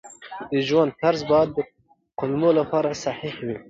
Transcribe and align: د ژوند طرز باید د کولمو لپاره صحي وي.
د 0.49 0.53
ژوند 0.67 0.91
طرز 1.01 1.21
باید 1.31 1.49
د 1.53 1.59
کولمو 2.19 2.49
لپاره 2.59 2.89
صحي 3.03 3.31
وي. 3.45 3.57